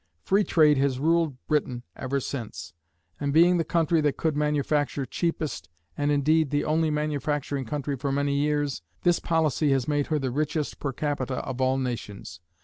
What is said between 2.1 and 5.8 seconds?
since, and, being the country that could manufacture cheapest,